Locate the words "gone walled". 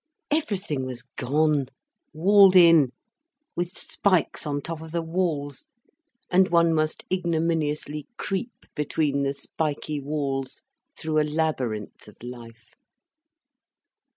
1.03-2.55